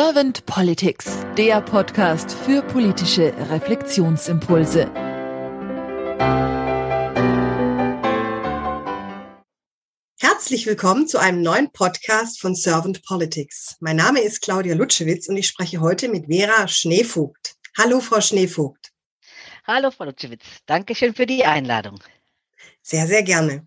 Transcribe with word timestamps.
Servant 0.00 0.46
Politics, 0.46 1.26
der 1.36 1.60
Podcast 1.60 2.30
für 2.30 2.62
politische 2.62 3.34
Reflexionsimpulse. 3.50 4.88
Herzlich 10.20 10.66
willkommen 10.66 11.08
zu 11.08 11.18
einem 11.18 11.42
neuen 11.42 11.72
Podcast 11.72 12.40
von 12.40 12.54
Servant 12.54 13.02
Politics. 13.02 13.74
Mein 13.80 13.96
Name 13.96 14.20
ist 14.20 14.40
Claudia 14.40 14.76
Lutschewitz 14.76 15.28
und 15.28 15.36
ich 15.36 15.48
spreche 15.48 15.80
heute 15.80 16.08
mit 16.08 16.26
Vera 16.26 16.68
Schneevogt. 16.68 17.56
Hallo, 17.76 17.98
Frau 17.98 18.20
Schneevogt. 18.20 18.92
Hallo, 19.66 19.90
Frau 19.90 20.04
Lutschewitz. 20.04 20.44
Dankeschön 20.66 21.12
für 21.12 21.26
die 21.26 21.44
Einladung. 21.44 21.98
Sehr, 22.82 23.08
sehr 23.08 23.24
gerne. 23.24 23.66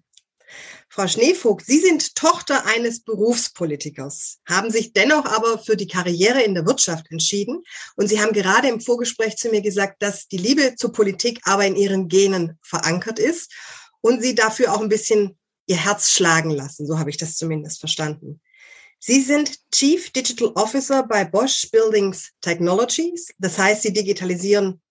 Frau 0.94 1.08
Schneevogt, 1.08 1.66
Sie 1.66 1.80
sind 1.80 2.16
Tochter 2.16 2.66
eines 2.66 3.00
Berufspolitikers, 3.00 4.40
haben 4.46 4.70
sich 4.70 4.92
dennoch 4.92 5.24
aber 5.24 5.58
für 5.58 5.78
die 5.78 5.88
Karriere 5.88 6.42
in 6.42 6.54
der 6.54 6.66
Wirtschaft 6.66 7.10
entschieden. 7.12 7.64
Und 7.96 8.10
Sie 8.10 8.20
haben 8.20 8.34
gerade 8.34 8.68
im 8.68 8.82
Vorgespräch 8.82 9.38
zu 9.38 9.48
mir 9.48 9.62
gesagt, 9.62 10.04
dass 10.04 10.28
die 10.28 10.38
Liebe 10.38 10.76
zur 10.76 10.92
Politik 10.92 11.40
aber 11.46 11.66
in 11.66 11.78
Ihren 11.78 12.10
Genen 12.10 12.60
verankert 12.62 13.20
ist 13.20 13.54
und 14.02 14.22
Sie 14.22 14.36
dafür 14.36 14.74
auch 14.74 14.82
ein 14.82 14.90
bisschen 14.90 15.40
Ihr 15.66 15.78
Herz 15.78 16.10
schlagen 16.10 16.52
lassen. 16.52 16.86
So 16.86 17.00
habe 17.00 17.10
ich 17.10 17.16
das 17.16 17.38
zumindest 17.38 17.80
verstanden. 17.80 18.42
Sie 19.00 19.22
sind 19.22 19.60
Chief 19.74 20.10
Digital 20.12 20.50
Officer 20.56 21.04
bei 21.04 21.24
Bosch 21.24 21.72
Buildings 21.72 22.32
Technologies. 22.42 23.34
Das 23.40 23.58
heißt, 23.58 23.84
Sie 23.84 23.94
digitalisieren 23.94 24.82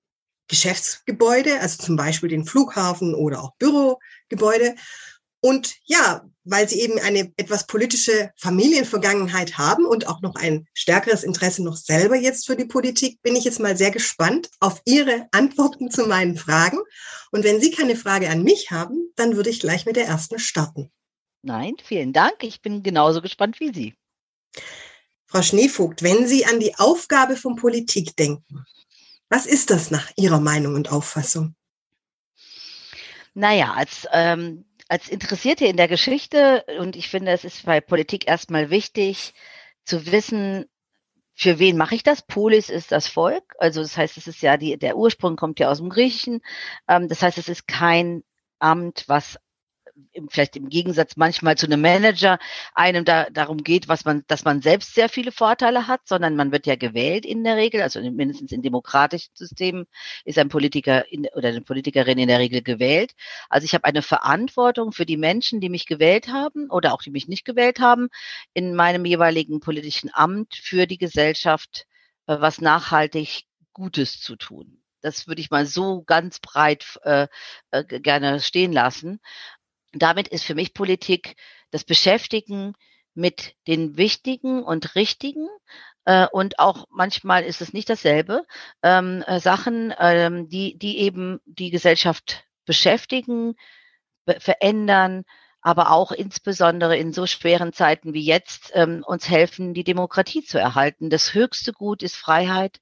Geschäftsgebäude, 0.48 1.60
also 1.60 1.82
zum 1.82 1.96
Beispiel 1.96 2.30
den 2.30 2.46
Flughafen 2.46 3.14
oder 3.14 3.42
auch 3.42 3.54
Bürogebäude. 3.58 4.76
Und 5.40 5.74
ja, 5.84 6.22
weil 6.44 6.68
sie 6.68 6.80
eben 6.80 6.98
eine 6.98 7.32
etwas 7.36 7.66
politische 7.66 8.30
Familienvergangenheit 8.36 9.56
haben 9.58 9.86
und 9.86 10.06
auch 10.06 10.20
noch 10.20 10.34
ein 10.34 10.66
stärkeres 10.74 11.22
Interesse 11.22 11.62
noch 11.62 11.76
selber 11.76 12.16
jetzt 12.16 12.46
für 12.46 12.56
die 12.56 12.66
Politik, 12.66 13.22
bin 13.22 13.36
ich 13.36 13.44
jetzt 13.44 13.60
mal 13.60 13.76
sehr 13.76 13.90
gespannt 13.90 14.50
auf 14.60 14.82
Ihre 14.84 15.28
Antworten 15.32 15.90
zu 15.90 16.06
meinen 16.06 16.36
Fragen. 16.36 16.78
Und 17.30 17.44
wenn 17.44 17.60
Sie 17.60 17.70
keine 17.70 17.96
Frage 17.96 18.28
an 18.28 18.42
mich 18.42 18.70
haben, 18.70 19.12
dann 19.16 19.36
würde 19.36 19.50
ich 19.50 19.60
gleich 19.60 19.86
mit 19.86 19.96
der 19.96 20.06
ersten 20.06 20.38
starten. 20.38 20.90
Nein, 21.42 21.74
vielen 21.82 22.12
Dank. 22.12 22.42
Ich 22.42 22.60
bin 22.60 22.82
genauso 22.82 23.22
gespannt 23.22 23.60
wie 23.60 23.72
Sie. 23.72 23.94
Frau 25.26 25.42
Schneevogt, 25.42 26.02
wenn 26.02 26.26
Sie 26.26 26.44
an 26.44 26.60
die 26.60 26.74
Aufgabe 26.76 27.36
von 27.36 27.56
Politik 27.56 28.16
denken, 28.16 28.64
was 29.28 29.46
ist 29.46 29.70
das 29.70 29.90
nach 29.90 30.10
Ihrer 30.16 30.40
Meinung 30.40 30.74
und 30.74 30.90
Auffassung? 30.90 31.54
Naja, 33.32 33.74
als 33.74 34.08
ähm, 34.12 34.64
als 34.90 35.08
Interessierte 35.08 35.66
in 35.66 35.76
der 35.76 35.86
Geschichte, 35.86 36.64
und 36.80 36.96
ich 36.96 37.08
finde, 37.08 37.30
es 37.30 37.44
ist 37.44 37.64
bei 37.64 37.80
Politik 37.80 38.26
erstmal 38.26 38.70
wichtig 38.70 39.34
zu 39.84 40.10
wissen, 40.10 40.66
für 41.32 41.60
wen 41.60 41.76
mache 41.76 41.94
ich 41.94 42.02
das? 42.02 42.22
Polis 42.22 42.68
ist 42.70 42.90
das 42.90 43.06
Volk. 43.06 43.54
Also 43.60 43.82
das 43.82 43.96
heißt, 43.96 44.16
es 44.16 44.26
ist 44.26 44.42
ja 44.42 44.56
die, 44.56 44.76
der 44.78 44.96
Ursprung 44.96 45.36
kommt 45.36 45.60
ja 45.60 45.70
aus 45.70 45.78
dem 45.78 45.90
Griechischen. 45.90 46.40
Ähm, 46.88 47.06
das 47.06 47.22
heißt, 47.22 47.38
es 47.38 47.48
ist 47.48 47.68
kein 47.68 48.24
Amt, 48.58 49.04
was 49.06 49.38
vielleicht 50.28 50.56
im 50.56 50.68
Gegensatz 50.68 51.16
manchmal 51.16 51.56
zu 51.56 51.66
einem 51.66 51.80
Manager 51.80 52.38
einem 52.74 53.04
da 53.04 53.28
darum 53.30 53.58
geht, 53.58 53.88
was 53.88 54.04
man, 54.04 54.24
dass 54.26 54.44
man 54.44 54.62
selbst 54.62 54.94
sehr 54.94 55.08
viele 55.08 55.32
Vorteile 55.32 55.86
hat, 55.86 56.02
sondern 56.06 56.36
man 56.36 56.52
wird 56.52 56.66
ja 56.66 56.76
gewählt 56.76 57.24
in 57.24 57.44
der 57.44 57.56
Regel, 57.56 57.82
also 57.82 58.00
mindestens 58.00 58.52
in 58.52 58.62
demokratischen 58.62 59.30
Systemen 59.34 59.86
ist 60.24 60.38
ein 60.38 60.48
Politiker 60.48 61.10
in, 61.10 61.26
oder 61.34 61.48
eine 61.48 61.62
Politikerin 61.62 62.18
in 62.18 62.28
der 62.28 62.38
Regel 62.38 62.62
gewählt. 62.62 63.12
Also 63.48 63.64
ich 63.64 63.74
habe 63.74 63.84
eine 63.84 64.02
Verantwortung 64.02 64.92
für 64.92 65.06
die 65.06 65.16
Menschen, 65.16 65.60
die 65.60 65.68
mich 65.68 65.86
gewählt 65.86 66.28
haben 66.28 66.70
oder 66.70 66.92
auch 66.94 67.02
die 67.02 67.10
mich 67.10 67.28
nicht 67.28 67.44
gewählt 67.44 67.80
haben, 67.80 68.08
in 68.54 68.74
meinem 68.74 69.04
jeweiligen 69.04 69.60
politischen 69.60 70.10
Amt 70.12 70.54
für 70.54 70.86
die 70.86 70.98
Gesellschaft 70.98 71.86
äh, 72.26 72.40
was 72.40 72.60
nachhaltig 72.60 73.44
Gutes 73.72 74.20
zu 74.20 74.36
tun. 74.36 74.82
Das 75.02 75.26
würde 75.26 75.40
ich 75.40 75.50
mal 75.50 75.66
so 75.66 76.02
ganz 76.02 76.40
breit 76.40 76.98
äh, 77.04 77.26
äh, 77.70 77.84
gerne 77.84 78.40
stehen 78.40 78.72
lassen 78.72 79.20
damit 79.92 80.28
ist 80.28 80.44
für 80.44 80.54
mich 80.54 80.74
Politik 80.74 81.36
das 81.70 81.84
Beschäftigen 81.84 82.74
mit 83.14 83.54
den 83.66 83.96
wichtigen 83.96 84.62
und 84.62 84.94
richtigen 84.94 85.48
äh, 86.04 86.26
und 86.32 86.58
auch 86.58 86.86
manchmal 86.90 87.44
ist 87.44 87.60
es 87.60 87.72
nicht 87.72 87.90
dasselbe 87.90 88.46
ähm, 88.82 89.22
äh, 89.26 89.40
Sachen, 89.40 89.92
ähm, 89.98 90.48
die 90.48 90.78
die 90.78 90.98
eben 90.98 91.40
die 91.44 91.70
Gesellschaft 91.70 92.44
beschäftigen, 92.66 93.54
be 94.24 94.38
verändern, 94.40 95.24
aber 95.60 95.90
auch 95.90 96.12
insbesondere 96.12 96.96
in 96.96 97.12
so 97.12 97.26
schweren 97.26 97.72
Zeiten 97.72 98.14
wie 98.14 98.24
jetzt 98.24 98.70
ähm, 98.74 99.04
uns 99.06 99.28
helfen, 99.28 99.74
die 99.74 99.84
Demokratie 99.84 100.42
zu 100.44 100.58
erhalten. 100.58 101.10
Das 101.10 101.34
höchste 101.34 101.72
Gut 101.72 102.02
ist 102.02 102.16
Freiheit 102.16 102.80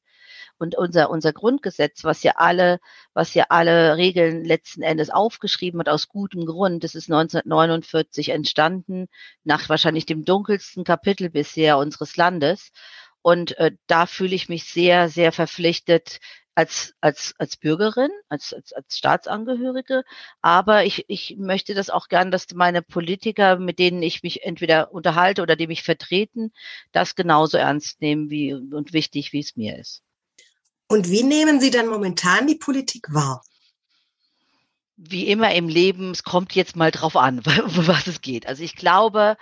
und 0.58 0.76
unser, 0.76 1.10
unser 1.10 1.32
Grundgesetz, 1.32 2.04
was 2.04 2.22
ja 2.22 2.32
alle, 2.36 2.80
was 3.14 3.34
ja 3.34 3.46
alle 3.48 3.96
Regeln 3.96 4.44
letzten 4.44 4.82
Endes 4.82 5.10
aufgeschrieben 5.10 5.80
hat, 5.80 5.88
aus 5.88 6.08
gutem 6.08 6.46
Grund, 6.46 6.84
das 6.84 6.94
ist 6.94 7.10
1949 7.10 8.30
entstanden, 8.30 9.08
nach 9.44 9.68
wahrscheinlich 9.68 10.06
dem 10.06 10.24
dunkelsten 10.24 10.84
Kapitel 10.84 11.30
bisher 11.30 11.78
unseres 11.78 12.16
Landes. 12.16 12.70
Und 13.22 13.58
äh, 13.58 13.72
da 13.86 14.06
fühle 14.06 14.34
ich 14.34 14.48
mich 14.48 14.64
sehr, 14.64 15.08
sehr 15.08 15.32
verpflichtet, 15.32 16.20
als, 16.58 16.92
als, 17.00 17.34
als 17.38 17.56
Bürgerin, 17.56 18.10
als, 18.28 18.52
als, 18.52 18.72
als 18.72 18.98
Staatsangehörige. 18.98 20.02
Aber 20.42 20.84
ich, 20.84 21.04
ich 21.06 21.36
möchte 21.38 21.72
das 21.72 21.88
auch 21.88 22.08
gern, 22.08 22.32
dass 22.32 22.52
meine 22.52 22.82
Politiker, 22.82 23.60
mit 23.60 23.78
denen 23.78 24.02
ich 24.02 24.24
mich 24.24 24.42
entweder 24.42 24.90
unterhalte 24.92 25.42
oder 25.42 25.54
die 25.54 25.68
mich 25.68 25.84
vertreten, 25.84 26.52
das 26.90 27.14
genauso 27.14 27.58
ernst 27.58 28.00
nehmen 28.00 28.28
wie, 28.30 28.54
und 28.54 28.92
wichtig, 28.92 29.32
wie 29.32 29.38
es 29.38 29.54
mir 29.54 29.78
ist. 29.78 30.02
Und 30.88 31.10
wie 31.10 31.22
nehmen 31.22 31.60
Sie 31.60 31.70
dann 31.70 31.86
momentan 31.86 32.46
die 32.46 32.54
Politik 32.54 33.12
wahr? 33.12 33.42
Wie 34.96 35.28
immer 35.28 35.54
im 35.54 35.68
Leben, 35.68 36.10
es 36.10 36.24
kommt 36.24 36.54
jetzt 36.54 36.74
mal 36.74 36.90
drauf 36.90 37.14
an, 37.14 37.42
was 37.46 38.06
es 38.06 38.20
geht. 38.20 38.46
Also 38.46 38.64
ich 38.64 38.74
glaube, 38.74 39.36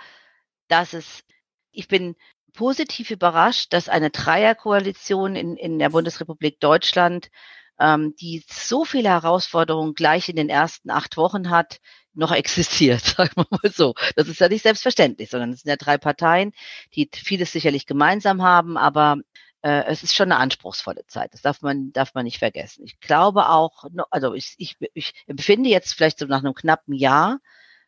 dass 0.67 0.93
es, 0.93 1.23
ich 1.71 1.87
bin 1.87 2.15
positiv 2.53 3.11
überrascht, 3.11 3.71
dass 3.71 3.87
eine 3.87 4.09
Dreierkoalition 4.09 5.35
in, 5.35 5.55
in 5.55 5.79
der 5.79 5.89
Bundesrepublik 5.89 6.59
Deutschland, 6.59 7.29
ähm, 7.79 8.15
die 8.19 8.43
so 8.49 8.83
viele 8.83 9.09
Herausforderungen 9.09 9.93
gleich 9.93 10.27
in 10.27 10.35
den 10.35 10.49
ersten 10.49 10.89
acht 10.89 11.15
Wochen 11.15 11.49
hat, 11.49 11.79
noch 12.13 12.31
existiert, 12.31 13.01
sagen 13.17 13.31
wir 13.35 13.45
mal 13.49 13.71
so. 13.71 13.93
Das 14.15 14.27
ist 14.27 14.41
ja 14.41 14.49
nicht 14.49 14.63
selbstverständlich, 14.63 15.29
sondern 15.29 15.51
es 15.51 15.61
sind 15.61 15.69
ja 15.69 15.77
drei 15.77 15.97
Parteien, 15.97 16.51
die 16.93 17.09
vieles 17.13 17.51
sicherlich 17.51 17.85
gemeinsam 17.85 18.41
haben, 18.41 18.75
aber 18.75 19.17
äh, 19.61 19.83
es 19.85 20.03
ist 20.03 20.15
schon 20.15 20.31
eine 20.31 20.41
anspruchsvolle 20.41 21.05
Zeit. 21.07 21.33
Das 21.33 21.41
darf 21.41 21.61
man, 21.61 21.91
darf 21.91 22.13
man 22.13 22.25
nicht 22.25 22.39
vergessen. 22.39 22.83
Ich 22.85 22.99
glaube 22.99 23.49
auch, 23.49 23.85
also 24.11 24.33
ich, 24.33 24.55
ich, 24.57 24.77
ich 24.93 25.13
empfinde 25.27 25.69
jetzt 25.69 25.93
vielleicht 25.93 26.19
so 26.19 26.25
nach 26.25 26.39
einem 26.39 26.53
knappen 26.53 26.93
Jahr, 26.93 27.39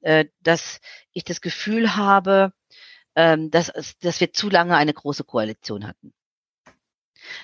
äh, 0.01 0.25
dass 0.41 0.79
ich 1.11 1.23
das 1.23 1.41
Gefühl 1.41 1.95
habe, 1.95 2.53
ähm, 3.15 3.51
dass, 3.51 3.71
dass 4.01 4.19
wir 4.19 4.33
zu 4.33 4.49
lange 4.49 4.75
eine 4.75 4.93
große 4.93 5.23
Koalition 5.23 5.87
hatten. 5.87 6.13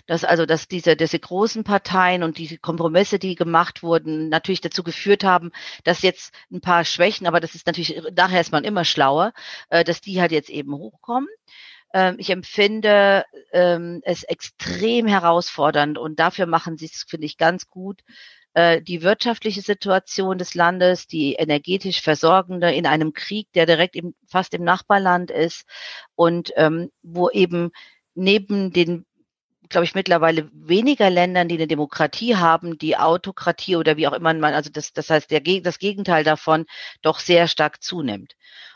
Dass 0.08 0.24
also, 0.24 0.46
dass 0.46 0.68
diese, 0.68 0.96
diese 0.96 1.20
großen 1.20 1.64
Parteien 1.64 2.24
und 2.24 2.38
diese 2.38 2.58
Kompromisse, 2.58 3.20
die 3.20 3.36
gemacht 3.36 3.84
wurden, 3.84 4.30
natürlich 4.30 4.62
dazu 4.62 4.84
geführt 4.84 5.24
haben, 5.24 5.52
dass 5.84 6.02
jetzt 6.02 6.34
ein 6.52 6.62
paar 6.62 6.86
Schwächen, 6.86 7.28
aber 7.28 7.40
das 7.40 7.56
ist 7.56 7.68
natürlich, 7.68 8.02
nachher 8.16 8.42
ist 8.42 8.52
man 8.52 8.64
immer 8.64 8.86
schlauer, 8.86 9.34
äh, 9.70 9.84
dass 9.84 10.02
die 10.02 10.22
halt 10.22 10.32
jetzt 10.32 10.50
eben 10.50 10.74
hochkommen. 10.74 11.30
Ähm, 11.96 12.18
ich 12.20 12.30
empfinde 12.30 13.24
ähm, 13.54 14.02
es 14.04 14.24
extrem 14.24 15.08
herausfordernd 15.08 15.98
und 15.98 16.20
dafür 16.20 16.46
machen 16.46 16.78
sie 16.78 16.88
es, 16.88 17.06
finde 17.08 17.26
ich, 17.26 17.38
ganz 17.38 17.70
gut, 17.70 18.02
äh, 18.54 18.82
die 18.82 19.02
wirtschaftliche 19.02 19.62
Situation 19.62 20.38
des 20.38 20.56
Landes, 20.56 21.08
die 21.08 21.36
energetisch 21.36 22.02
versorgende 22.02 22.74
in 22.74 22.86
einem 22.86 23.14
Krieg, 23.14 23.48
der 23.54 23.66
direkt 23.66 23.96
im, 23.96 24.14
fast 24.28 24.54
im 24.54 24.66
Nachbarland 24.66 25.32
ist 25.32 25.64
und 26.16 26.52
ähm, 26.58 26.92
wo 27.02 27.30
eben 27.30 27.72
neben 28.14 28.74
den 28.74 29.06
glaube 29.70 29.86
ich, 29.86 29.96
mittlerweile 29.96 30.48
weniger 30.54 31.10
Ländern, 31.10 31.48
die 31.48 31.56
eine 31.56 31.66
Demokratie 31.66 32.36
haben, 32.36 32.78
die 32.78 32.98
Autokratie 32.98 33.78
oder 33.78 33.98
wie 33.98 34.08
auch 34.08 34.14
immer 34.14 34.32
man, 34.36 34.54
also 34.54 34.70
das, 34.70 34.94
das 34.94 35.10
heißt, 35.10 35.32
der, 35.32 35.42
das 35.42 35.80
Gegenteil 35.80 36.24
davon 36.24 36.66
doch 37.02 37.20
sehr 37.20 37.48
stark 37.48 37.82
zunimmt. 37.82 38.36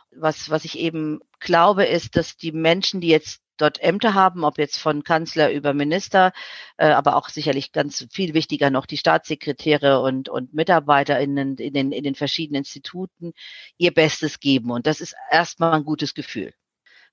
Was, 0.09 0.49
was 0.49 0.65
ich 0.65 0.79
eben 0.79 1.19
glaube, 1.39 1.85
ist, 1.85 2.15
dass 2.15 2.37
die 2.37 2.51
Menschen, 2.51 3.01
die 3.01 3.07
jetzt 3.09 3.41
dort 3.57 3.81
Ämter 3.81 4.13
haben, 4.13 4.43
ob 4.43 4.57
jetzt 4.57 4.77
von 4.77 5.03
Kanzler 5.03 5.51
über 5.51 5.73
Minister, 5.73 6.31
äh, 6.77 6.87
aber 6.87 7.15
auch 7.15 7.29
sicherlich 7.29 7.71
ganz 7.71 8.07
viel 8.11 8.33
wichtiger 8.33 8.69
noch 8.69 8.85
die 8.85 8.97
Staatssekretäre 8.97 10.01
und, 10.01 10.29
und 10.29 10.53
MitarbeiterInnen 10.53 11.57
in 11.57 11.73
den, 11.73 11.91
in 11.91 12.03
den 12.03 12.15
verschiedenen 12.15 12.59
Instituten 12.59 13.33
ihr 13.77 13.93
Bestes 13.93 14.39
geben. 14.39 14.71
Und 14.71 14.87
das 14.87 15.01
ist 15.01 15.15
erstmal 15.31 15.73
ein 15.73 15.85
gutes 15.85 16.13
Gefühl. 16.13 16.53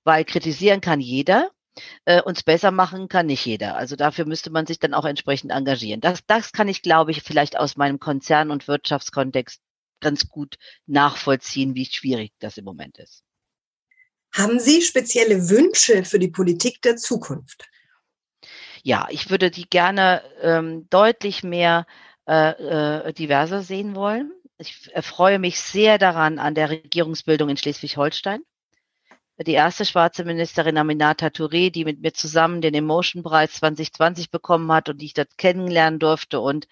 Weil 0.05 0.25
kritisieren 0.25 0.81
kann 0.81 1.00
jeder, 1.00 1.50
äh, 2.05 2.22
uns 2.22 2.43
besser 2.43 2.70
machen 2.70 3.08
kann 3.08 3.26
nicht 3.26 3.44
jeder. 3.44 3.76
Also 3.76 3.96
dafür 3.96 4.25
müsste 4.25 4.50
man 4.50 4.67
sich 4.67 4.79
dann 4.79 4.94
auch 4.94 5.05
entsprechend 5.05 5.50
engagieren. 5.50 6.00
Das, 6.00 6.20
das 6.26 6.52
kann 6.52 6.69
ich, 6.69 6.82
glaube 6.82 7.11
ich, 7.11 7.22
vielleicht 7.22 7.58
aus 7.58 7.76
meinem 7.76 7.99
Konzern- 7.99 8.50
und 8.50 8.69
Wirtschaftskontext 8.69 9.61
ganz 10.00 10.29
gut 10.29 10.56
nachvollziehen, 10.87 11.75
wie 11.75 11.87
schwierig 11.87 12.32
das 12.38 12.58
im 12.58 12.64
Moment 12.64 12.99
ist. 12.99 13.25
Haben 14.36 14.60
Sie 14.60 14.82
spezielle 14.82 15.48
Wünsche 15.48 16.04
für 16.04 16.18
die 16.18 16.28
Politik 16.28 16.82
der 16.82 16.96
Zukunft? 16.96 17.68
ja, 18.86 19.08
ich 19.10 19.30
würde 19.30 19.50
die 19.50 19.68
gerne 19.68 20.22
ähm, 20.40 20.86
deutlich 20.90 21.42
mehr 21.42 21.86
äh, 22.28 23.08
äh, 23.08 23.12
diverser 23.12 23.62
sehen 23.62 23.96
wollen. 23.96 24.30
Ich 24.58 24.88
erfreue 24.94 25.40
mich 25.40 25.60
sehr 25.60 25.98
daran 25.98 26.38
an 26.38 26.54
der 26.54 26.70
Regierungsbildung 26.70 27.48
in 27.48 27.56
Schleswig-Holstein. 27.56 28.42
Die 29.44 29.54
erste 29.54 29.84
schwarze 29.84 30.22
Ministerin 30.24 30.78
Aminata 30.78 31.26
Touré, 31.26 31.72
die 31.72 31.84
mit 31.84 32.00
mir 32.00 32.12
zusammen 32.12 32.60
den 32.60 32.74
Emotion 32.74 33.24
Preis 33.24 33.54
2020 33.54 34.30
bekommen 34.30 34.70
hat 34.70 34.88
und 34.88 34.98
die 34.98 35.06
ich 35.06 35.14
dort 35.14 35.36
kennenlernen 35.36 35.98
durfte 35.98 36.38
und 36.38 36.68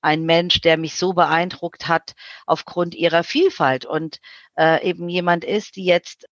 ein 0.00 0.22
Mensch, 0.22 0.62
der 0.62 0.78
mich 0.78 0.94
so 0.94 1.12
beeindruckt 1.12 1.86
hat 1.86 2.14
aufgrund 2.46 2.94
ihrer 2.94 3.24
Vielfalt 3.24 3.84
und 3.84 4.20
äh, 4.56 4.88
eben 4.88 5.10
jemand 5.10 5.44
ist, 5.44 5.76
die 5.76 5.84
jetzt 5.84 6.26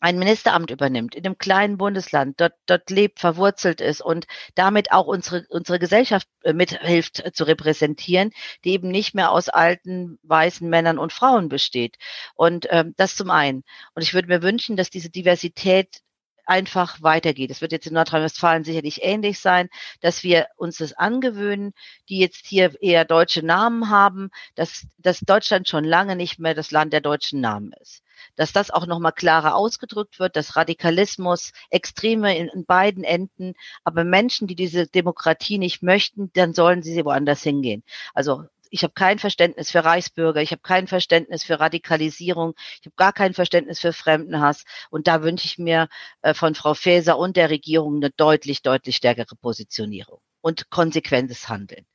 ein 0.00 0.18
Ministeramt 0.18 0.70
übernimmt 0.70 1.14
in 1.14 1.24
einem 1.24 1.38
kleinen 1.38 1.76
Bundesland, 1.76 2.40
dort, 2.40 2.54
dort 2.66 2.88
lebt, 2.90 3.18
verwurzelt 3.20 3.80
ist 3.80 4.00
und 4.00 4.26
damit 4.54 4.92
auch 4.92 5.06
unsere, 5.06 5.46
unsere 5.50 5.78
Gesellschaft 5.78 6.28
äh, 6.42 6.52
mithilft 6.52 7.24
äh, 7.24 7.32
zu 7.32 7.44
repräsentieren, 7.44 8.30
die 8.64 8.72
eben 8.72 8.88
nicht 8.88 9.14
mehr 9.14 9.32
aus 9.32 9.48
alten 9.48 10.18
weißen 10.22 10.68
Männern 10.68 10.98
und 10.98 11.12
Frauen 11.12 11.48
besteht. 11.48 11.96
Und 12.34 12.66
ähm, 12.70 12.94
das 12.96 13.16
zum 13.16 13.30
einen. 13.30 13.64
Und 13.94 14.02
ich 14.02 14.14
würde 14.14 14.28
mir 14.28 14.42
wünschen, 14.42 14.76
dass 14.76 14.90
diese 14.90 15.10
Diversität 15.10 16.00
einfach 16.46 17.02
weitergeht. 17.02 17.50
Es 17.50 17.60
wird 17.60 17.72
jetzt 17.72 17.86
in 17.86 17.94
Nordrhein-Westfalen 17.94 18.64
sicherlich 18.64 19.02
ähnlich 19.02 19.38
sein, 19.38 19.68
dass 20.00 20.22
wir 20.22 20.46
uns 20.56 20.78
das 20.78 20.94
angewöhnen, 20.94 21.72
die 22.08 22.18
jetzt 22.18 22.46
hier 22.46 22.72
eher 22.80 23.04
deutsche 23.04 23.44
Namen 23.44 23.90
haben, 23.90 24.30
dass, 24.54 24.86
dass 24.96 25.20
Deutschland 25.20 25.68
schon 25.68 25.84
lange 25.84 26.16
nicht 26.16 26.38
mehr 26.38 26.54
das 26.54 26.70
Land 26.70 26.92
der 26.94 27.02
deutschen 27.02 27.40
Namen 27.40 27.72
ist 27.80 28.02
dass 28.36 28.52
das 28.52 28.70
auch 28.70 28.86
nochmal 28.86 29.12
klarer 29.12 29.54
ausgedrückt 29.54 30.18
wird, 30.18 30.36
dass 30.36 30.56
Radikalismus, 30.56 31.52
Extreme 31.70 32.36
in, 32.36 32.64
beiden 32.64 33.04
Enden, 33.04 33.54
aber 33.84 34.04
Menschen, 34.04 34.46
die 34.46 34.54
diese 34.54 34.86
Demokratie 34.86 35.58
nicht 35.58 35.82
möchten, 35.82 36.30
dann 36.34 36.54
sollen 36.54 36.82
sie 36.82 37.04
woanders 37.04 37.42
hingehen. 37.42 37.82
Also 38.14 38.44
ich 38.70 38.82
habe 38.82 38.92
kein 38.94 39.18
Verständnis 39.18 39.70
für 39.70 39.84
Reichsbürger, 39.84 40.42
ich 40.42 40.50
habe 40.50 40.62
kein 40.62 40.86
Verständnis 40.86 41.44
für 41.44 41.60
Radikalisierung, 41.60 42.54
ich 42.80 42.86
habe 42.86 42.96
gar 42.96 43.12
kein 43.12 43.34
Verständnis 43.34 43.80
für 43.80 43.92
Fremdenhass. 43.92 44.64
Und 44.90 45.06
da 45.08 45.22
wünsche 45.22 45.46
ich 45.46 45.58
mir 45.58 45.88
äh, 46.22 46.34
von 46.34 46.54
Frau 46.54 46.74
Faeser 46.74 47.18
und 47.18 47.36
der 47.36 47.50
Regierung 47.50 47.96
eine 47.96 48.10
deutlich, 48.10 48.62
deutlich 48.62 48.96
stärkere 48.96 49.36
Positionierung 49.36 50.20
und 50.40 50.70
konsequentes 50.70 51.48
Handeln. 51.48 51.86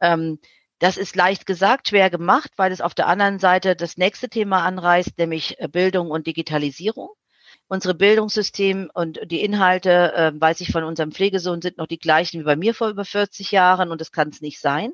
Ähm, 0.00 0.38
das 0.80 0.96
ist 0.96 1.14
leicht 1.14 1.46
gesagt, 1.46 1.88
schwer 1.88 2.10
gemacht, 2.10 2.50
weil 2.56 2.72
es 2.72 2.80
auf 2.80 2.94
der 2.94 3.06
anderen 3.06 3.38
Seite 3.38 3.76
das 3.76 3.98
nächste 3.98 4.28
Thema 4.28 4.64
anreißt, 4.64 5.18
nämlich 5.18 5.60
äh, 5.60 5.68
Bildung 5.68 6.10
und 6.10 6.26
Digitalisierung. 6.26 7.10
Unsere 7.68 7.94
Bildungssystem 7.94 8.90
und 8.94 9.20
die 9.30 9.44
Inhalte, 9.44 10.12
äh, 10.14 10.32
weiß 10.34 10.60
ich 10.62 10.72
von 10.72 10.82
unserem 10.82 11.12
Pflegesohn, 11.12 11.62
sind 11.62 11.78
noch 11.78 11.86
die 11.86 11.98
gleichen 11.98 12.40
wie 12.40 12.44
bei 12.44 12.56
mir 12.56 12.74
vor 12.74 12.88
über 12.88 13.04
40 13.04 13.52
Jahren 13.52 13.92
und 13.92 14.00
das 14.00 14.10
kann 14.10 14.30
es 14.30 14.40
nicht 14.40 14.58
sein. 14.58 14.92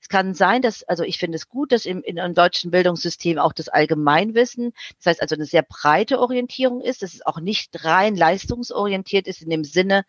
Es 0.00 0.08
kann 0.08 0.34
sein, 0.34 0.62
dass, 0.62 0.82
also 0.84 1.04
ich 1.04 1.18
finde 1.18 1.36
es 1.36 1.48
gut, 1.48 1.72
dass 1.72 1.86
im, 1.86 2.02
in 2.02 2.18
einem 2.18 2.34
deutschen 2.34 2.70
Bildungssystem 2.70 3.38
auch 3.38 3.52
das 3.52 3.68
Allgemeinwissen, 3.68 4.72
das 4.96 5.06
heißt 5.06 5.22
also 5.22 5.34
eine 5.34 5.46
sehr 5.46 5.62
breite 5.62 6.20
Orientierung 6.20 6.80
ist, 6.80 7.02
dass 7.02 7.14
es 7.14 7.24
auch 7.24 7.40
nicht 7.40 7.84
rein 7.84 8.16
leistungsorientiert 8.16 9.26
ist 9.26 9.42
in 9.42 9.50
dem 9.50 9.64
Sinne, 9.64 10.04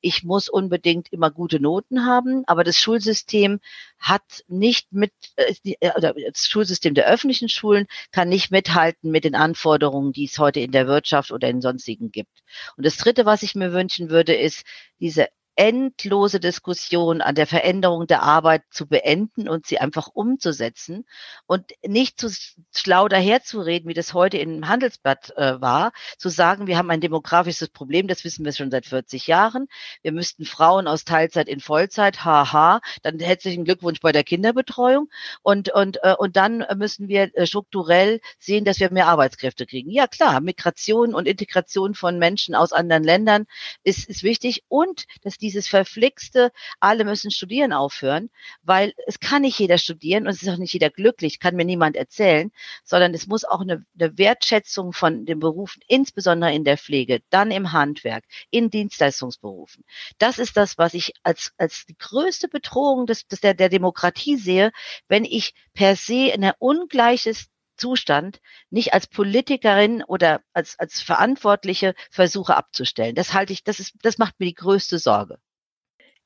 ich 0.00 0.24
muss 0.24 0.48
unbedingt 0.48 1.12
immer 1.12 1.30
gute 1.30 1.60
Noten 1.60 2.06
haben, 2.06 2.44
aber 2.46 2.64
das 2.64 2.78
Schulsystem 2.78 3.60
hat 3.98 4.44
nicht 4.48 4.92
mit, 4.92 5.12
äh, 5.36 5.54
äh, 5.80 5.92
oder 5.96 6.14
das 6.14 6.46
Schulsystem 6.46 6.94
der 6.94 7.06
öffentlichen 7.06 7.48
Schulen 7.48 7.86
kann 8.12 8.28
nicht 8.28 8.50
mithalten 8.50 9.10
mit 9.10 9.24
den 9.24 9.34
Anforderungen, 9.34 10.12
die 10.12 10.24
es 10.24 10.38
heute 10.38 10.60
in 10.60 10.72
der 10.72 10.86
Wirtschaft 10.86 11.32
oder 11.32 11.48
in 11.48 11.60
sonstigen 11.60 12.10
gibt. 12.10 12.42
Und 12.76 12.84
das 12.84 12.96
Dritte, 12.96 13.24
was 13.24 13.42
ich 13.42 13.54
mir 13.54 13.72
wünschen 13.72 14.10
würde, 14.10 14.34
ist 14.34 14.64
diese 15.00 15.28
endlose 15.56 16.40
Diskussion 16.40 17.20
an 17.20 17.34
der 17.34 17.46
Veränderung 17.46 18.06
der 18.06 18.22
Arbeit 18.22 18.62
zu 18.70 18.86
beenden 18.86 19.48
und 19.48 19.66
sie 19.66 19.78
einfach 19.78 20.08
umzusetzen 20.08 21.04
und 21.46 21.72
nicht 21.86 22.18
zu 22.18 22.28
schlau 22.74 23.08
daherzureden, 23.08 23.88
wie 23.88 23.94
das 23.94 24.14
heute 24.14 24.38
im 24.38 24.68
Handelsblatt 24.68 25.32
äh, 25.36 25.60
war, 25.60 25.92
zu 26.18 26.28
sagen, 26.28 26.66
wir 26.66 26.76
haben 26.76 26.90
ein 26.90 27.00
demografisches 27.00 27.68
Problem, 27.68 28.08
das 28.08 28.24
wissen 28.24 28.44
wir 28.44 28.52
schon 28.52 28.70
seit 28.70 28.86
40 28.86 29.26
Jahren. 29.26 29.68
Wir 30.02 30.12
müssten 30.12 30.44
Frauen 30.44 30.88
aus 30.88 31.04
Teilzeit 31.04 31.48
in 31.48 31.60
Vollzeit, 31.60 32.24
haha, 32.24 32.80
dann 33.02 33.20
herzlichen 33.20 33.64
Glückwunsch 33.64 34.00
bei 34.00 34.12
der 34.12 34.24
Kinderbetreuung 34.24 35.08
und, 35.42 35.72
und, 35.72 35.98
äh, 36.02 36.14
und 36.18 36.36
dann 36.36 36.64
müssen 36.76 37.08
wir 37.08 37.30
äh, 37.36 37.46
strukturell 37.46 38.20
sehen, 38.38 38.64
dass 38.64 38.80
wir 38.80 38.90
mehr 38.90 39.06
Arbeitskräfte 39.06 39.66
kriegen. 39.66 39.90
Ja 39.90 40.08
klar, 40.08 40.40
Migration 40.40 41.14
und 41.14 41.28
Integration 41.28 41.94
von 41.94 42.18
Menschen 42.18 42.54
aus 42.56 42.72
anderen 42.72 43.04
Ländern 43.04 43.46
ist, 43.84 44.08
ist 44.08 44.24
wichtig 44.24 44.64
und 44.68 45.04
dass 45.22 45.38
dieses 45.44 45.68
verflixte, 45.68 46.50
alle 46.80 47.04
müssen 47.04 47.30
studieren 47.30 47.74
aufhören, 47.74 48.30
weil 48.62 48.94
es 49.06 49.20
kann 49.20 49.42
nicht 49.42 49.58
jeder 49.58 49.76
studieren 49.76 50.26
und 50.26 50.30
es 50.30 50.42
ist 50.42 50.48
auch 50.48 50.56
nicht 50.56 50.72
jeder 50.72 50.88
glücklich, 50.88 51.38
kann 51.38 51.54
mir 51.54 51.66
niemand 51.66 51.96
erzählen, 51.96 52.50
sondern 52.82 53.12
es 53.12 53.26
muss 53.26 53.44
auch 53.44 53.60
eine, 53.60 53.84
eine 54.00 54.16
Wertschätzung 54.16 54.94
von 54.94 55.26
den 55.26 55.40
Berufen, 55.40 55.82
insbesondere 55.86 56.54
in 56.54 56.64
der 56.64 56.78
Pflege, 56.78 57.20
dann 57.28 57.50
im 57.50 57.72
Handwerk, 57.72 58.24
in 58.50 58.70
Dienstleistungsberufen. 58.70 59.84
Das 60.16 60.38
ist 60.38 60.56
das, 60.56 60.78
was 60.78 60.94
ich 60.94 61.12
als, 61.22 61.52
als 61.58 61.84
die 61.84 61.98
größte 61.98 62.48
Bedrohung 62.48 63.06
des, 63.06 63.26
des 63.28 63.40
der, 63.40 63.52
der 63.52 63.68
Demokratie 63.68 64.36
sehe, 64.36 64.72
wenn 65.08 65.24
ich 65.26 65.52
per 65.74 65.94
se 65.94 66.32
ein 66.32 66.52
ungleiches 66.58 67.50
Zustand 67.76 68.40
nicht 68.70 68.94
als 68.94 69.06
Politikerin 69.06 70.02
oder 70.02 70.40
als, 70.52 70.78
als 70.78 71.00
Verantwortliche 71.00 71.94
versuche 72.10 72.56
abzustellen. 72.56 73.14
Das 73.14 73.32
halte 73.32 73.52
ich, 73.52 73.64
das 73.64 73.80
ist, 73.80 73.94
das 74.02 74.18
macht 74.18 74.38
mir 74.38 74.46
die 74.46 74.54
größte 74.54 74.98
Sorge. 74.98 75.38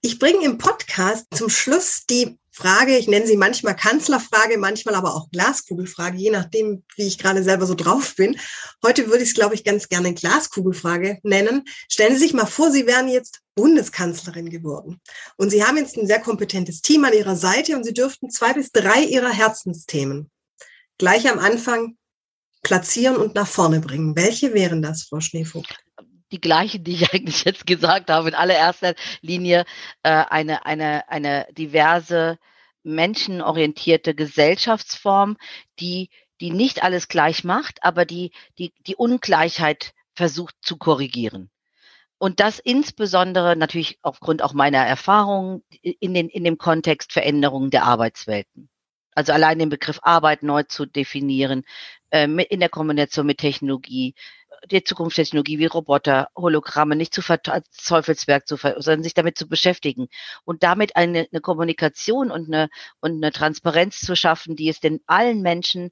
Ich 0.00 0.20
bringe 0.20 0.44
im 0.44 0.58
Podcast 0.58 1.26
zum 1.34 1.50
Schluss 1.50 2.04
die 2.08 2.38
Frage, 2.52 2.96
ich 2.96 3.08
nenne 3.08 3.26
sie 3.26 3.36
manchmal 3.36 3.74
Kanzlerfrage, 3.74 4.56
manchmal 4.56 4.94
aber 4.94 5.14
auch 5.14 5.28
Glaskugelfrage, 5.30 6.16
je 6.16 6.30
nachdem, 6.30 6.84
wie 6.96 7.06
ich 7.06 7.18
gerade 7.18 7.42
selber 7.42 7.66
so 7.66 7.74
drauf 7.74 8.14
bin. 8.14 8.38
Heute 8.84 9.06
würde 9.06 9.24
ich 9.24 9.30
es, 9.30 9.34
glaube 9.34 9.56
ich, 9.56 9.64
ganz 9.64 9.88
gerne 9.88 10.14
Glaskugelfrage 10.14 11.18
nennen. 11.24 11.64
Stellen 11.88 12.14
Sie 12.14 12.20
sich 12.20 12.32
mal 12.32 12.46
vor, 12.46 12.70
Sie 12.70 12.86
wären 12.86 13.08
jetzt 13.08 13.40
Bundeskanzlerin 13.56 14.50
geworden. 14.50 15.00
Und 15.36 15.50
Sie 15.50 15.64
haben 15.64 15.76
jetzt 15.76 15.96
ein 15.96 16.06
sehr 16.06 16.20
kompetentes 16.20 16.80
Team 16.80 17.04
an 17.04 17.12
Ihrer 17.12 17.36
Seite 17.36 17.76
und 17.76 17.84
Sie 17.84 17.94
dürften 17.94 18.30
zwei 18.30 18.52
bis 18.52 18.70
drei 18.70 19.02
Ihrer 19.02 19.30
Herzensthemen 19.30 20.30
gleich 20.98 21.30
am 21.30 21.38
Anfang 21.38 21.96
platzieren 22.62 23.16
und 23.16 23.34
nach 23.34 23.46
vorne 23.46 23.80
bringen. 23.80 24.16
Welche 24.16 24.52
wären 24.52 24.82
das, 24.82 25.04
Frau 25.04 25.20
Schneevogt? 25.20 25.78
die 26.32 26.40
gleichen, 26.40 26.84
die 26.84 26.92
ich 26.92 27.12
eigentlich 27.12 27.44
jetzt 27.44 27.66
gesagt 27.66 28.10
habe, 28.10 28.28
in 28.28 28.34
allererster 28.34 28.94
Linie 29.20 29.64
äh, 30.02 30.10
eine, 30.10 30.66
eine, 30.66 31.08
eine 31.08 31.46
diverse, 31.52 32.38
menschenorientierte 32.82 34.14
Gesellschaftsform, 34.14 35.36
die, 35.80 36.10
die 36.40 36.50
nicht 36.50 36.82
alles 36.82 37.08
gleich 37.08 37.44
macht, 37.44 37.82
aber 37.82 38.04
die, 38.04 38.32
die, 38.58 38.72
die 38.86 38.96
Ungleichheit 38.96 39.92
versucht 40.14 40.54
zu 40.62 40.76
korrigieren. 40.76 41.50
Und 42.18 42.40
das 42.40 42.58
insbesondere 42.58 43.56
natürlich 43.56 43.98
aufgrund 44.02 44.42
auch 44.42 44.52
meiner 44.52 44.84
Erfahrungen 44.84 45.62
in, 45.82 46.14
den, 46.14 46.28
in 46.28 46.44
dem 46.44 46.58
Kontext 46.58 47.12
Veränderungen 47.12 47.70
der 47.70 47.84
Arbeitswelten. 47.84 48.67
Also 49.18 49.32
allein 49.32 49.58
den 49.58 49.68
Begriff 49.68 49.98
Arbeit 50.02 50.44
neu 50.44 50.62
zu 50.62 50.86
definieren, 50.86 51.64
äh, 52.10 52.28
in 52.44 52.60
der 52.60 52.68
Kombination 52.68 53.26
mit 53.26 53.38
Technologie, 53.38 54.14
die 54.70 54.84
Zukunftstechnologie 54.84 55.58
wie 55.58 55.66
Roboter, 55.66 56.28
Hologramme 56.36 56.94
nicht 56.94 57.12
zu 57.12 57.22
als 57.28 57.68
Teufelswerk 57.84 58.46
zu 58.46 58.56
ver 58.56 58.80
sondern 58.80 59.02
sich 59.02 59.14
damit 59.14 59.36
zu 59.36 59.48
beschäftigen 59.48 60.06
und 60.44 60.62
damit 60.62 60.94
eine, 60.94 61.26
eine 61.32 61.40
Kommunikation 61.40 62.30
und 62.30 62.46
eine, 62.46 62.68
und 63.00 63.16
eine 63.16 63.32
Transparenz 63.32 63.98
zu 64.00 64.14
schaffen, 64.14 64.54
die 64.54 64.68
es 64.68 64.78
den 64.78 65.00
allen 65.08 65.42
Menschen 65.42 65.90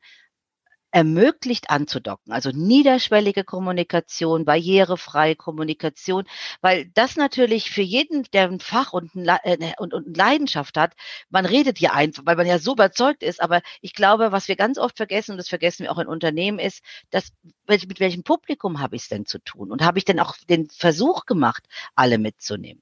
ermöglicht 0.96 1.68
anzudocken. 1.68 2.32
Also 2.32 2.52
niederschwellige 2.54 3.44
Kommunikation, 3.44 4.46
barrierefreie 4.46 5.36
Kommunikation, 5.36 6.24
weil 6.62 6.86
das 6.94 7.16
natürlich 7.16 7.70
für 7.70 7.82
jeden, 7.82 8.22
der 8.32 8.48
ein 8.48 8.60
Fach 8.60 8.94
und, 8.94 9.14
ein, 9.14 9.28
äh, 9.28 9.74
und, 9.76 9.92
und 9.92 10.16
Leidenschaft 10.16 10.78
hat, 10.78 10.94
man 11.28 11.44
redet 11.44 11.80
ja 11.80 11.92
einfach, 11.92 12.24
weil 12.24 12.36
man 12.36 12.46
ja 12.46 12.58
so 12.58 12.72
überzeugt 12.72 13.22
ist. 13.22 13.42
Aber 13.42 13.60
ich 13.82 13.92
glaube, 13.92 14.32
was 14.32 14.48
wir 14.48 14.56
ganz 14.56 14.78
oft 14.78 14.96
vergessen, 14.96 15.32
und 15.32 15.36
das 15.36 15.50
vergessen 15.50 15.82
wir 15.82 15.92
auch 15.92 15.98
in 15.98 16.06
Unternehmen, 16.06 16.58
ist, 16.58 16.82
dass 17.10 17.30
mit 17.68 18.00
welchem 18.00 18.22
Publikum 18.22 18.80
habe 18.80 18.96
ich 18.96 19.02
es 19.02 19.08
denn 19.10 19.26
zu 19.26 19.38
tun? 19.40 19.70
Und 19.72 19.82
habe 19.82 19.98
ich 19.98 20.06
denn 20.06 20.18
auch 20.18 20.34
den 20.48 20.70
Versuch 20.70 21.26
gemacht, 21.26 21.64
alle 21.94 22.16
mitzunehmen? 22.16 22.80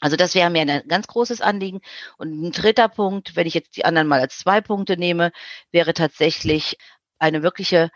Also 0.00 0.16
das 0.16 0.34
wäre 0.34 0.50
mir 0.50 0.62
ein 0.62 0.88
ganz 0.88 1.06
großes 1.06 1.40
Anliegen. 1.40 1.80
Und 2.18 2.48
ein 2.48 2.52
dritter 2.52 2.88
Punkt, 2.88 3.36
wenn 3.36 3.46
ich 3.46 3.54
jetzt 3.54 3.76
die 3.76 3.84
anderen 3.84 4.08
mal 4.08 4.20
als 4.20 4.38
zwei 4.38 4.60
Punkte 4.60 4.96
nehme, 4.96 5.30
wäre 5.72 5.94
tatsächlich 5.94 6.76
eine 7.20 7.42
wirkliche 7.42 7.90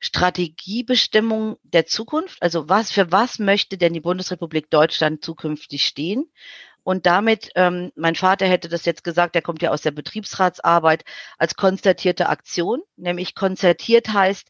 Strategiebestimmung 0.00 1.56
der 1.64 1.86
Zukunft. 1.86 2.40
Also 2.40 2.68
was 2.68 2.92
für 2.92 3.10
was 3.10 3.38
möchte 3.38 3.76
denn 3.78 3.92
die 3.92 4.00
Bundesrepublik 4.00 4.70
Deutschland 4.70 5.24
zukünftig 5.24 5.84
stehen? 5.84 6.30
Und 6.84 7.04
damit, 7.04 7.50
ähm, 7.54 7.92
mein 7.96 8.14
Vater 8.14 8.46
hätte 8.46 8.68
das 8.68 8.86
jetzt 8.86 9.04
gesagt, 9.04 9.34
der 9.34 9.42
kommt 9.42 9.60
ja 9.60 9.70
aus 9.70 9.82
der 9.82 9.90
Betriebsratsarbeit, 9.90 11.04
als 11.36 11.54
konzertierte 11.54 12.28
Aktion. 12.28 12.80
Nämlich 12.96 13.34
konzertiert 13.34 14.12
heißt, 14.12 14.48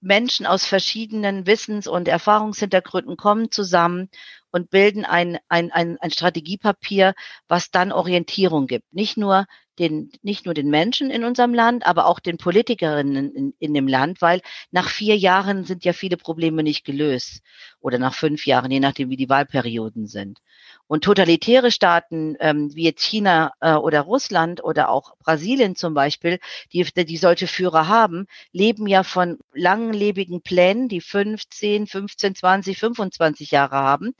Menschen 0.00 0.46
aus 0.46 0.66
verschiedenen 0.66 1.46
Wissens- 1.46 1.86
und 1.86 2.06
Erfahrungshintergründen 2.08 3.16
kommen 3.16 3.50
zusammen 3.50 4.10
und 4.58 4.70
bilden 4.70 5.04
ein, 5.04 5.38
ein, 5.48 5.70
ein, 5.70 5.98
ein 5.98 6.10
Strategiepapier, 6.10 7.14
was 7.46 7.70
dann 7.70 7.92
Orientierung 7.92 8.66
gibt. 8.66 8.92
Nicht 8.92 9.16
nur 9.16 9.46
den, 9.78 10.10
nicht 10.22 10.44
nur 10.44 10.54
den 10.54 10.68
Menschen 10.68 11.10
in 11.10 11.24
unserem 11.24 11.54
Land, 11.54 11.86
aber 11.86 12.06
auch 12.06 12.18
den 12.18 12.36
Politikerinnen 12.36 13.32
in, 13.34 13.54
in 13.58 13.74
dem 13.74 13.86
Land, 13.86 14.20
weil 14.20 14.40
nach 14.72 14.88
vier 14.88 15.16
Jahren 15.16 15.64
sind 15.64 15.84
ja 15.84 15.92
viele 15.92 16.16
Probleme 16.16 16.62
nicht 16.62 16.84
gelöst 16.84 17.42
oder 17.80 17.98
nach 17.98 18.14
fünf 18.14 18.46
Jahren, 18.46 18.70
je 18.70 18.80
nachdem, 18.80 19.10
wie 19.10 19.16
die 19.16 19.28
Wahlperioden 19.28 20.06
sind. 20.06 20.40
Und 20.86 21.04
totalitäre 21.04 21.70
Staaten 21.70 22.36
ähm, 22.40 22.74
wie 22.74 22.84
jetzt 22.84 23.02
China 23.02 23.52
äh, 23.60 23.74
oder 23.74 24.00
Russland 24.00 24.64
oder 24.64 24.88
auch 24.88 25.16
Brasilien 25.18 25.76
zum 25.76 25.94
Beispiel, 25.94 26.38
die, 26.72 26.84
die 26.84 27.16
solche 27.16 27.46
Führer 27.46 27.88
haben, 27.88 28.26
leben 28.52 28.86
ja 28.86 29.02
von 29.02 29.38
langlebigen 29.52 30.40
Plänen, 30.40 30.88
die 30.88 31.00
15, 31.00 31.86
15, 31.86 32.34
20, 32.34 32.78
25 32.78 33.50
Jahre 33.50 33.76
haben, 33.76 34.14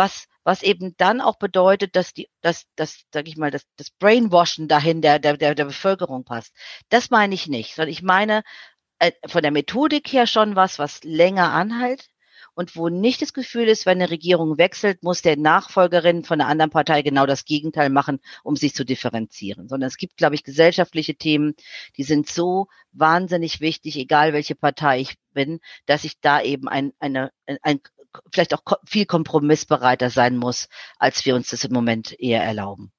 was 0.00 0.26
was 0.42 0.62
eben 0.62 0.94
dann 0.96 1.20
auch 1.20 1.38
bedeutet, 1.38 1.94
dass 1.96 2.14
die, 2.14 2.28
dass, 2.40 2.64
das, 2.74 3.04
sag 3.12 3.28
ich 3.28 3.36
mal, 3.36 3.50
das, 3.50 3.66
das 3.76 3.90
Brainwashen 3.90 4.68
dahin 4.68 5.02
der, 5.02 5.18
der, 5.18 5.36
der, 5.36 5.54
Bevölkerung 5.54 6.24
passt. 6.24 6.54
Das 6.88 7.10
meine 7.10 7.34
ich 7.34 7.46
nicht, 7.46 7.74
sondern 7.74 7.92
ich 7.92 8.02
meine 8.02 8.42
äh, 8.98 9.12
von 9.26 9.42
der 9.42 9.50
Methodik 9.50 10.12
her 10.12 10.26
schon 10.26 10.56
was, 10.56 10.78
was 10.78 11.04
länger 11.04 11.52
anhält 11.52 12.08
und 12.54 12.74
wo 12.74 12.88
nicht 12.88 13.22
das 13.22 13.32
Gefühl 13.32 13.68
ist, 13.68 13.86
wenn 13.86 13.98
eine 14.02 14.10
Regierung 14.10 14.58
wechselt, 14.58 15.02
muss 15.02 15.22
der 15.22 15.36
Nachfolgerin 15.36 16.24
von 16.24 16.40
einer 16.40 16.50
anderen 16.50 16.70
Partei 16.70 17.02
genau 17.02 17.26
das 17.26 17.44
Gegenteil 17.44 17.90
machen, 17.90 18.18
um 18.42 18.56
sich 18.56 18.74
zu 18.74 18.84
differenzieren. 18.84 19.68
Sondern 19.68 19.88
es 19.88 19.96
gibt, 19.96 20.16
glaube 20.16 20.34
ich, 20.34 20.42
gesellschaftliche 20.42 21.14
Themen, 21.14 21.54
die 21.96 22.02
sind 22.02 22.28
so 22.28 22.66
wahnsinnig 22.92 23.60
wichtig, 23.60 23.96
egal 23.96 24.32
welche 24.32 24.56
Partei 24.56 25.00
ich 25.00 25.14
bin, 25.32 25.60
dass 25.86 26.04
ich 26.04 26.20
da 26.20 26.42
eben 26.42 26.68
ein, 26.68 26.92
eine, 26.98 27.30
ein 27.62 27.80
vielleicht 28.32 28.54
auch 28.54 28.62
viel 28.86 29.06
kompromissbereiter 29.06 30.10
sein 30.10 30.36
muss, 30.36 30.68
als 30.98 31.24
wir 31.24 31.34
uns 31.34 31.48
das 31.48 31.64
im 31.64 31.72
Moment 31.72 32.18
eher 32.18 32.42
erlauben. 32.42 32.92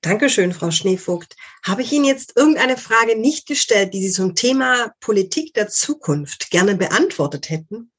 Dankeschön, 0.00 0.52
Frau 0.52 0.70
Schneevogt. 0.70 1.34
Habe 1.64 1.82
ich 1.82 1.92
Ihnen 1.92 2.04
jetzt 2.04 2.36
irgendeine 2.36 2.76
Frage 2.76 3.18
nicht 3.18 3.46
gestellt, 3.48 3.94
die 3.94 4.00
Sie 4.00 4.12
zum 4.12 4.36
Thema 4.36 4.92
Politik 5.00 5.54
der 5.54 5.68
Zukunft 5.68 6.50
gerne 6.50 6.76
beantwortet 6.76 7.50
hätten? 7.50 7.90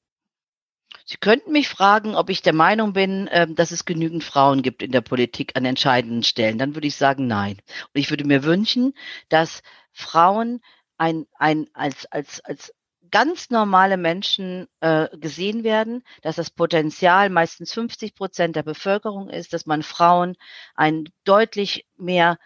Sie 1.05 1.17
könnten 1.17 1.51
mich 1.51 1.67
fragen, 1.67 2.15
ob 2.15 2.29
ich 2.29 2.41
der 2.41 2.53
Meinung 2.53 2.93
bin, 2.93 3.27
ähm, 3.31 3.55
dass 3.55 3.71
es 3.71 3.83
genügend 3.83 4.23
Frauen 4.23 4.61
gibt 4.61 4.83
in 4.83 4.91
der 4.91 5.01
Politik 5.01 5.53
an 5.55 5.65
entscheidenden 5.65 6.23
Stellen. 6.23 6.57
Dann 6.57 6.75
würde 6.75 6.87
ich 6.87 6.95
sagen, 6.95 7.27
nein. 7.27 7.57
Und 7.93 7.99
ich 7.99 8.11
würde 8.11 8.25
mir 8.25 8.43
wünschen, 8.43 8.93
dass 9.27 9.61
Frauen 9.91 10.61
ein, 10.97 11.25
ein, 11.33 11.67
als, 11.73 12.05
als, 12.05 12.39
als 12.41 12.73
ganz 13.11 13.49
normale 13.49 13.97
Menschen 13.97 14.67
äh, 14.81 15.07
gesehen 15.17 15.63
werden, 15.63 16.03
dass 16.21 16.35
das 16.35 16.49
Potenzial 16.49 17.29
meistens 17.29 17.73
50 17.73 18.15
Prozent 18.15 18.55
der 18.55 18.63
Bevölkerung 18.63 19.29
ist, 19.29 19.53
dass 19.53 19.65
man 19.65 19.83
Frauen 19.83 20.35
ein 20.75 21.05
deutlich 21.23 21.85
mehr 21.97 22.37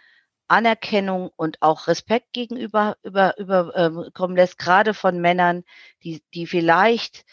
Anerkennung 0.48 1.30
und 1.36 1.62
auch 1.62 1.88
Respekt 1.88 2.32
gegenüber 2.32 2.96
über, 3.02 3.38
über, 3.38 3.74
äh, 3.76 4.10
kommen 4.12 4.36
lässt, 4.36 4.58
gerade 4.58 4.94
von 4.94 5.20
Männern, 5.20 5.64
die, 6.02 6.22
die 6.34 6.46
vielleicht 6.46 7.24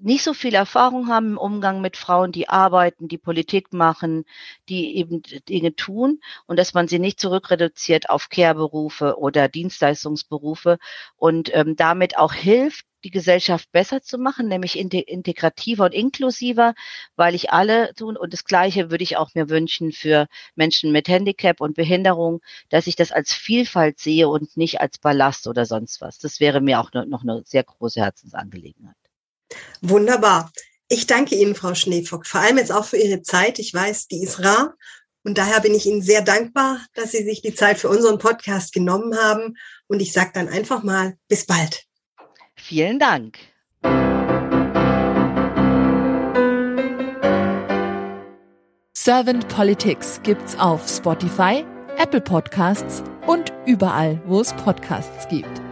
nicht 0.00 0.24
so 0.24 0.34
viel 0.34 0.54
Erfahrung 0.54 1.08
haben 1.08 1.32
im 1.32 1.38
Umgang 1.38 1.80
mit 1.80 1.96
Frauen, 1.96 2.32
die 2.32 2.48
arbeiten, 2.48 3.08
die 3.08 3.18
Politik 3.18 3.72
machen, 3.72 4.24
die 4.68 4.96
eben 4.96 5.22
Dinge 5.48 5.74
tun 5.76 6.20
und 6.46 6.58
dass 6.58 6.74
man 6.74 6.88
sie 6.88 6.98
nicht 6.98 7.20
zurückreduziert 7.20 8.10
auf 8.10 8.28
Care-Berufe 8.28 9.18
oder 9.18 9.48
Dienstleistungsberufe 9.48 10.78
und 11.16 11.54
ähm, 11.54 11.76
damit 11.76 12.18
auch 12.18 12.32
hilft, 12.32 12.86
die 13.04 13.10
Gesellschaft 13.10 13.70
besser 13.72 14.02
zu 14.02 14.18
machen, 14.18 14.48
nämlich 14.48 14.78
integrativer 14.78 15.86
und 15.86 15.94
inklusiver, 15.94 16.74
weil 17.16 17.34
ich 17.34 17.50
alle 17.50 17.92
tun 17.94 18.16
und 18.16 18.32
das 18.32 18.44
Gleiche 18.44 18.90
würde 18.90 19.04
ich 19.04 19.16
auch 19.16 19.34
mir 19.34 19.48
wünschen 19.48 19.92
für 19.92 20.26
Menschen 20.54 20.92
mit 20.92 21.08
Handicap 21.08 21.60
und 21.60 21.74
Behinderung, 21.74 22.40
dass 22.68 22.86
ich 22.86 22.96
das 22.96 23.12
als 23.12 23.32
Vielfalt 23.32 23.98
sehe 23.98 24.28
und 24.28 24.56
nicht 24.56 24.80
als 24.80 24.98
Ballast 24.98 25.46
oder 25.48 25.66
sonst 25.66 26.00
was. 26.00 26.18
Das 26.18 26.40
wäre 26.40 26.60
mir 26.60 26.80
auch 26.80 26.92
noch 26.92 27.22
eine 27.22 27.42
sehr 27.44 27.64
große 27.64 28.00
Herzensangelegenheit. 28.00 29.01
Wunderbar. 29.80 30.50
Ich 30.88 31.06
danke 31.06 31.34
Ihnen, 31.34 31.54
Frau 31.54 31.74
Schneefock, 31.74 32.26
vor 32.26 32.40
allem 32.40 32.58
jetzt 32.58 32.72
auch 32.72 32.84
für 32.84 32.98
Ihre 32.98 33.22
Zeit. 33.22 33.58
Ich 33.58 33.72
weiß, 33.72 34.08
die 34.08 34.22
ist 34.22 34.44
rar. 34.44 34.74
Und 35.24 35.38
daher 35.38 35.60
bin 35.60 35.74
ich 35.74 35.86
Ihnen 35.86 36.02
sehr 36.02 36.20
dankbar, 36.20 36.80
dass 36.94 37.12
Sie 37.12 37.24
sich 37.24 37.42
die 37.42 37.54
Zeit 37.54 37.78
für 37.78 37.88
unseren 37.88 38.18
Podcast 38.18 38.72
genommen 38.72 39.16
haben. 39.16 39.56
Und 39.86 40.02
ich 40.02 40.12
sage 40.12 40.32
dann 40.34 40.48
einfach 40.48 40.82
mal, 40.82 41.16
bis 41.28 41.46
bald. 41.46 41.84
Vielen 42.56 42.98
Dank. 42.98 43.38
Servant 48.94 49.48
Politics 49.48 50.20
gibt's 50.22 50.56
auf 50.58 50.88
Spotify, 50.88 51.64
Apple 51.96 52.20
Podcasts 52.20 53.02
und 53.26 53.52
überall, 53.66 54.22
wo 54.26 54.40
es 54.40 54.52
Podcasts 54.54 55.26
gibt. 55.28 55.71